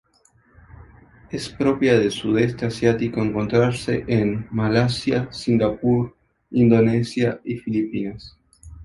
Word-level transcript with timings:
Es 1.29 1.49
propia 1.49 1.99
del 1.99 2.09
sudeste 2.11 2.65
asiático, 2.65 3.21
encontrándose 3.21 4.03
en 4.07 4.47
Malasia, 4.49 5.31
Singapur, 5.31 6.17
Indonesia 6.49 7.39
y 7.43 7.57
Filipinas. 7.57 8.35